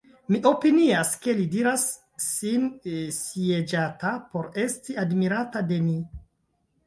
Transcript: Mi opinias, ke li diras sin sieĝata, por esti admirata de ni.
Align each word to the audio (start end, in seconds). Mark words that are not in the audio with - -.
Mi 0.33 0.37
opinias, 0.51 1.09
ke 1.25 1.33
li 1.39 1.43
diras 1.55 1.83
sin 2.27 2.63
sieĝata, 3.17 4.15
por 4.33 4.49
esti 4.65 4.95
admirata 5.03 5.63
de 5.73 5.79
ni. 5.91 5.99